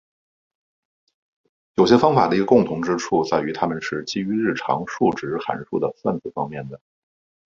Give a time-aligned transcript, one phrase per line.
[1.75, 6.81] 有些方法的一个共同之处在于它们是基于日常数值函数的算子方面的。